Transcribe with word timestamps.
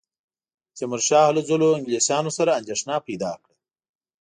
د 0.69 0.71
تیمورشاه 0.77 1.25
هلو 1.27 1.41
ځلو 1.49 1.69
انګلیسیانو 1.79 2.31
سره 2.37 2.51
اندېښنه 2.59 2.95
پیدا 3.07 3.31
کړه. 3.43 3.55